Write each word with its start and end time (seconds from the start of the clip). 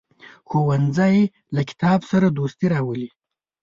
ښوونځی 0.49 1.17
له 1.55 1.61
کتاب 1.69 1.99
سره 2.11 2.27
دوستي 2.29 2.67
راولي 2.73 3.09